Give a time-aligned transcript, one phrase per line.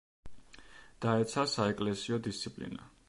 [1.05, 2.89] დაეცა საეკლესიო დისციპლინა.